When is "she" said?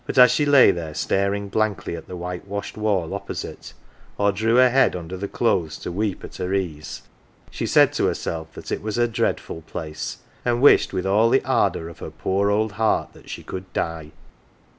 0.31-0.47, 7.51-7.67, 13.29-13.43